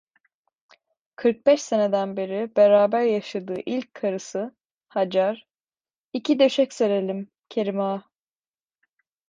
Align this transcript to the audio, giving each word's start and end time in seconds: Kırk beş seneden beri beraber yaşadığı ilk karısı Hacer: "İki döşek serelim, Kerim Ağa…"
Kırk 1.15 1.45
beş 1.47 1.61
seneden 1.61 2.17
beri 2.17 2.55
beraber 2.55 3.01
yaşadığı 3.01 3.59
ilk 3.65 3.93
karısı 3.93 4.55
Hacer: 4.87 5.47
"İki 6.13 6.39
döşek 6.39 6.73
serelim, 6.73 7.31
Kerim 7.49 7.79
Ağa…" 7.79 8.03